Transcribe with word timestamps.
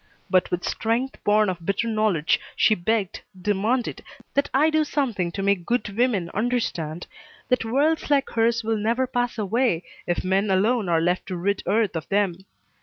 But 0.31 0.49
with 0.49 0.63
strength 0.63 1.23
born 1.23 1.47
of 1.47 1.63
bitter 1.63 1.87
knowledge 1.87 2.39
she 2.55 2.73
begged, 2.73 3.21
demanded, 3.39 4.01
that 4.33 4.49
I 4.51 4.71
do 4.71 4.83
something 4.83 5.31
to 5.33 5.43
make 5.43 5.63
good 5.63 5.95
women 5.95 6.31
understand 6.33 7.05
that 7.49 7.63
worlds 7.63 8.09
like 8.09 8.31
hers 8.31 8.63
will 8.63 8.77
never 8.77 9.05
pass 9.05 9.37
away 9.37 9.83
if 10.07 10.23
men 10.23 10.49
alone 10.49 10.89
are 10.89 11.01
left 11.01 11.27
to 11.27 11.37
rid 11.37 11.61
earth 11.67 11.95
of 11.95 12.09
them. 12.09 12.47